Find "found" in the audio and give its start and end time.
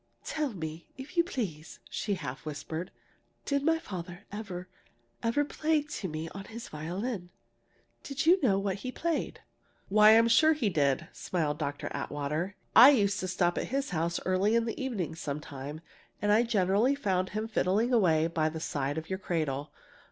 16.95-17.29